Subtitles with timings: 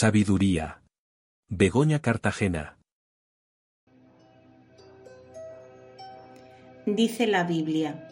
[0.00, 0.80] Sabiduría.
[1.48, 2.78] Begoña Cartagena.
[6.86, 8.08] Dice la Biblia,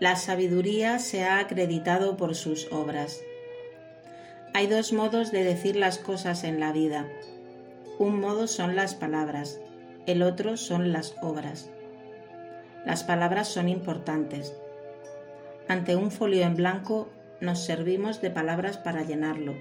[0.00, 3.20] la sabiduría se ha acreditado por sus obras.
[4.54, 7.06] Hay dos modos de decir las cosas en la vida.
[7.98, 9.60] Un modo son las palabras,
[10.06, 11.70] el otro son las obras.
[12.86, 14.56] Las palabras son importantes.
[15.68, 17.10] Ante un folio en blanco
[17.42, 19.54] nos servimos de palabras para llenarlo,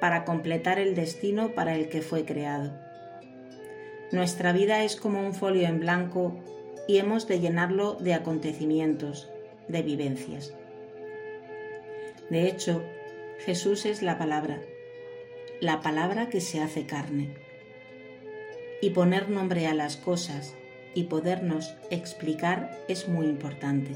[0.00, 2.72] para completar el destino para el que fue creado.
[4.12, 6.36] Nuestra vida es como un folio en blanco
[6.88, 9.30] y hemos de llenarlo de acontecimientos,
[9.68, 10.52] de vivencias.
[12.28, 12.82] De hecho,
[13.44, 14.60] Jesús es la palabra,
[15.60, 17.34] la palabra que se hace carne.
[18.82, 20.54] Y poner nombre a las cosas
[20.94, 23.90] y podernos explicar es muy importante.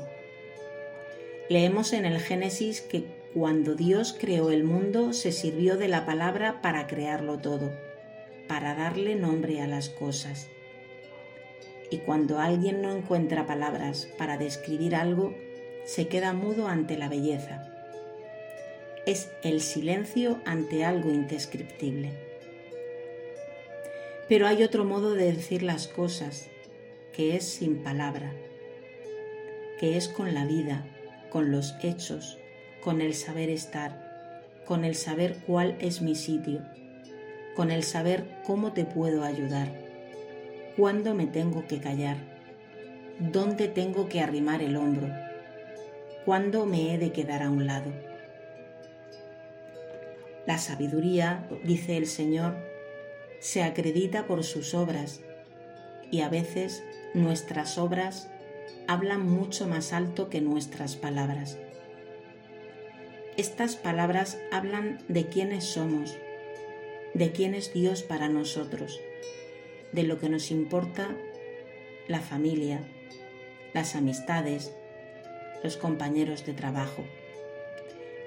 [1.49, 6.63] Leemos en el Génesis que cuando Dios creó el mundo se sirvió de la palabra
[6.63, 7.73] para crearlo todo,
[8.47, 10.47] para darle nombre a las cosas.
[11.91, 15.35] Y cuando alguien no encuentra palabras para describir algo,
[15.85, 17.69] se queda mudo ante la belleza.
[19.05, 22.13] Es el silencio ante algo indescriptible.
[24.29, 26.47] Pero hay otro modo de decir las cosas,
[27.13, 28.33] que es sin palabra,
[29.81, 30.87] que es con la vida,
[31.31, 32.39] con los hechos,
[32.85, 36.61] con el saber estar, con el saber cuál es mi sitio,
[37.57, 39.69] con el saber cómo te puedo ayudar,
[40.77, 42.19] cuándo me tengo que callar,
[43.19, 45.09] dónde tengo que arrimar el hombro,
[46.27, 47.91] cuándo me he de quedar a un lado.
[50.47, 52.55] La sabiduría, dice el Señor,
[53.41, 55.23] se acredita por sus obras
[56.11, 58.29] y a veces nuestras obras
[58.87, 61.57] hablan mucho más alto que nuestras palabras.
[63.37, 66.17] Estas palabras hablan de quiénes somos,
[67.15, 69.01] de quién es Dios para nosotros,
[69.91, 71.17] de lo que nos importa
[72.07, 72.81] la familia,
[73.73, 74.73] las amistades,
[75.65, 77.05] los compañeros de trabajo.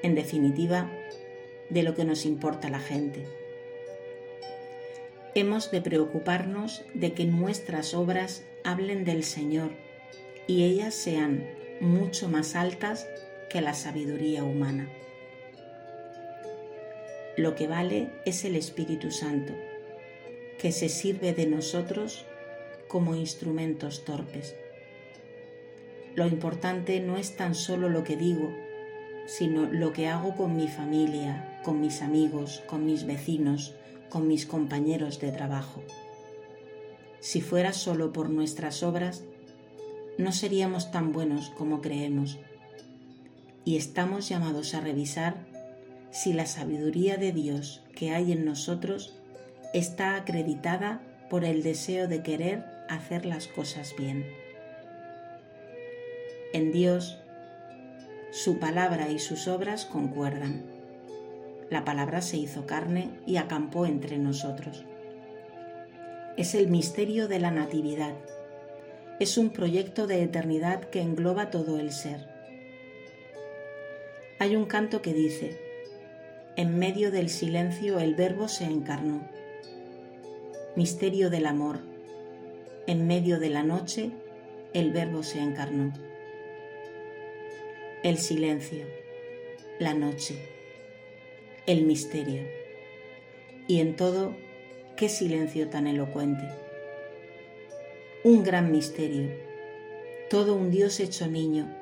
[0.03, 0.91] En definitiva,
[1.69, 3.25] de lo que nos importa la gente.
[5.35, 9.71] Hemos de preocuparnos de que nuestras obras hablen del Señor
[10.47, 11.47] y ellas sean
[11.79, 13.07] mucho más altas
[13.49, 14.89] que la sabiduría humana.
[17.37, 19.53] Lo que vale es el Espíritu Santo,
[20.57, 22.25] que se sirve de nosotros
[22.87, 24.55] como instrumentos torpes.
[26.15, 28.51] Lo importante no es tan solo lo que digo,
[29.27, 33.75] sino lo que hago con mi familia, con mis amigos, con mis vecinos,
[34.09, 35.83] con mis compañeros de trabajo.
[37.19, 39.23] Si fuera solo por nuestras obras,
[40.17, 42.39] no seríamos tan buenos como creemos.
[43.67, 45.35] Y estamos llamados a revisar
[46.09, 49.19] si la sabiduría de Dios que hay en nosotros
[49.73, 54.25] está acreditada por el deseo de querer hacer las cosas bien.
[56.53, 57.19] En Dios,
[58.31, 60.63] su palabra y sus obras concuerdan.
[61.69, 64.85] La palabra se hizo carne y acampó entre nosotros.
[66.37, 68.13] Es el misterio de la Natividad
[69.19, 72.36] es un proyecto de eternidad que engloba todo el ser.
[74.39, 75.59] Hay un canto que dice,
[76.55, 79.27] en medio del silencio el verbo se encarnó.
[80.75, 81.79] Misterio del amor,
[82.85, 84.11] en medio de la noche
[84.73, 85.93] el verbo se encarnó.
[88.03, 88.85] El silencio,
[89.79, 90.35] la noche,
[91.65, 92.43] el misterio.
[93.67, 94.35] Y en todo,
[94.95, 96.43] qué silencio tan elocuente
[98.27, 99.29] un gran misterio,
[100.29, 101.73] todo un Dios hecho niño,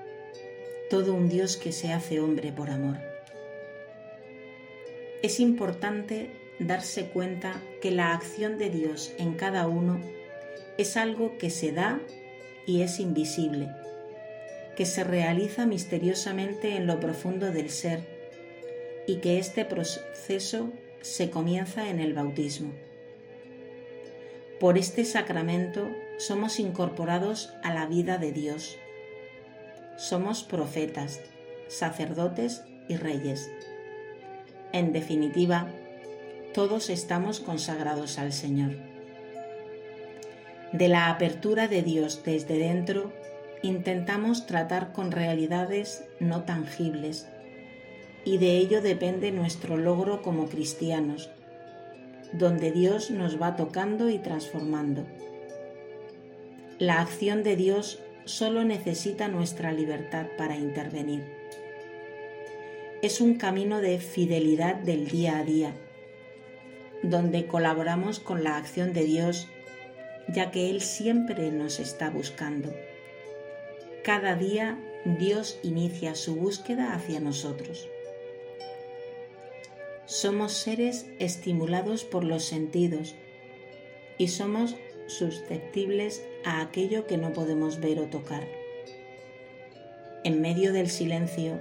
[0.89, 2.97] todo un Dios que se hace hombre por amor.
[5.21, 6.29] Es importante
[6.59, 9.99] darse cuenta que la acción de Dios en cada uno
[10.77, 11.99] es algo que se da
[12.67, 13.69] y es invisible,
[14.75, 18.01] que se realiza misteriosamente en lo profundo del ser
[19.07, 20.71] y que este proceso
[21.01, 22.73] se comienza en el bautismo.
[24.59, 28.77] Por este sacramento somos incorporados a la vida de Dios.
[29.97, 31.21] Somos profetas,
[31.67, 33.49] sacerdotes y reyes.
[34.73, 35.67] En definitiva,
[36.53, 38.75] todos estamos consagrados al Señor.
[40.73, 43.13] De la apertura de Dios desde dentro,
[43.61, 47.27] intentamos tratar con realidades no tangibles
[48.25, 51.29] y de ello depende nuestro logro como cristianos,
[52.33, 55.05] donde Dios nos va tocando y transformando.
[56.79, 61.23] La acción de Dios solo necesita nuestra libertad para intervenir.
[63.01, 65.73] Es un camino de fidelidad del día a día,
[67.03, 69.47] donde colaboramos con la acción de Dios,
[70.27, 72.73] ya que Él siempre nos está buscando.
[74.03, 77.87] Cada día Dios inicia su búsqueda hacia nosotros.
[80.05, 83.15] Somos seres estimulados por los sentidos
[84.17, 84.75] y somos
[85.07, 88.47] susceptibles a aquello que no podemos ver o tocar.
[90.23, 91.59] En medio del silencio,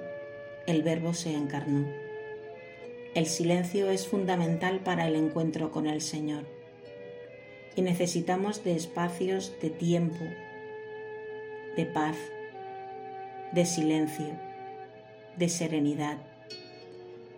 [0.67, 1.89] el Verbo se encarnó.
[3.15, 6.45] El silencio es fundamental para el encuentro con el Señor
[7.75, 10.25] y necesitamos de espacios de tiempo,
[11.77, 12.17] de paz,
[13.53, 14.39] de silencio,
[15.37, 16.19] de serenidad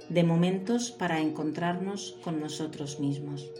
[0.08, 3.50] de momentos para encontrarnos con nosotros mismos.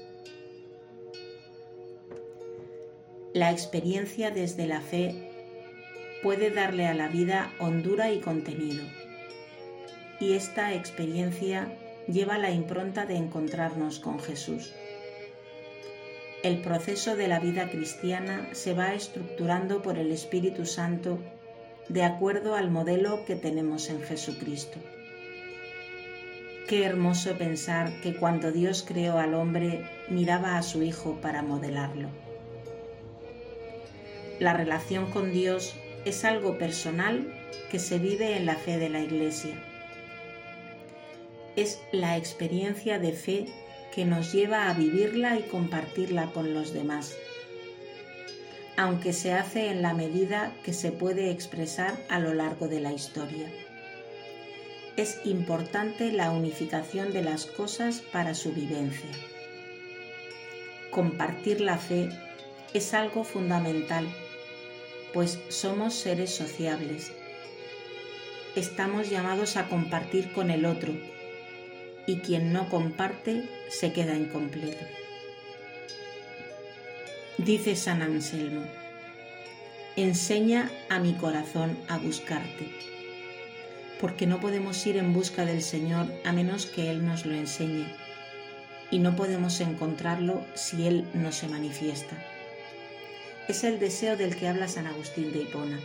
[3.37, 5.15] La experiencia desde la fe
[6.23, 8.83] puede darle a la vida hondura y contenido,
[10.19, 11.71] y esta experiencia
[12.09, 14.73] lleva la impronta de encontrarnos con Jesús.
[16.43, 21.19] El proceso de la vida cristiana se va estructurando por el Espíritu Santo
[21.91, 24.79] de acuerdo al modelo que tenemos en Jesucristo.
[26.69, 32.09] Qué hermoso pensar que cuando Dios creó al hombre miraba a su Hijo para modelarlo.
[34.39, 35.75] La relación con Dios
[36.05, 37.33] es algo personal
[37.71, 39.55] que se vive en la fe de la Iglesia.
[41.57, 43.47] Es la experiencia de fe
[43.95, 47.17] que nos lleva a vivirla y compartirla con los demás,
[48.77, 52.93] aunque se hace en la medida que se puede expresar a lo largo de la
[52.93, 53.51] historia
[54.97, 59.11] es importante la unificación de las cosas para su vivencia.
[60.91, 62.09] Compartir la fe
[62.73, 64.07] es algo fundamental,
[65.13, 67.13] pues somos seres sociables.
[68.55, 70.93] Estamos llamados a compartir con el otro
[72.07, 74.85] y quien no comparte se queda incompleto.
[77.39, 78.63] Dice San Anselmo,
[79.97, 82.87] enseña a mi corazón a buscarte
[84.01, 87.87] porque no podemos ir en busca del Señor a menos que Él nos lo enseñe,
[88.91, 92.17] y no podemos encontrarlo si Él no se manifiesta.
[93.49, 95.81] Es el deseo del que habla San Agustín de Hipona.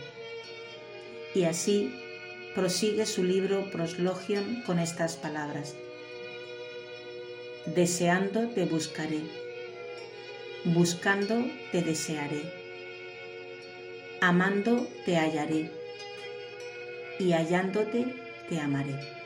[1.34, 1.94] Y así
[2.54, 5.74] prosigue su libro Proslogion con estas palabras.
[7.66, 9.20] Deseando te buscaré,
[10.64, 12.42] buscando te desearé,
[14.20, 15.70] amando te hallaré
[17.20, 18.16] y hallándote
[18.48, 19.21] te amaré.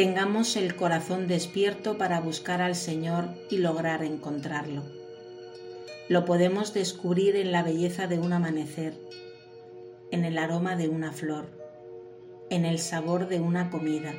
[0.00, 4.82] Tengamos el corazón despierto para buscar al Señor y lograr encontrarlo.
[6.08, 8.94] Lo podemos descubrir en la belleza de un amanecer,
[10.10, 11.50] en el aroma de una flor,
[12.48, 14.14] en el sabor de una comida,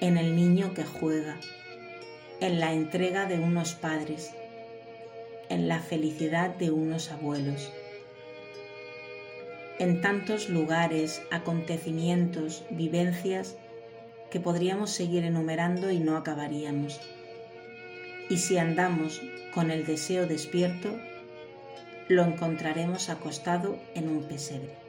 [0.00, 1.38] en el niño que juega,
[2.40, 4.32] en la entrega de unos padres,
[5.50, 7.70] en la felicidad de unos abuelos
[9.80, 13.56] en tantos lugares, acontecimientos, vivencias
[14.34, 17.00] que podríamos seguir enumerando y no acabaríamos.
[18.28, 19.22] Y si andamos
[19.54, 20.90] con el deseo despierto,
[22.08, 24.83] lo encontraremos acostado en un pesebre.